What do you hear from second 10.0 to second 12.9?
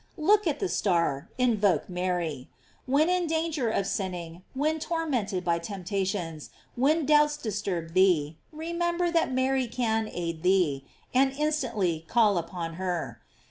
aid thee, and in stantly call upon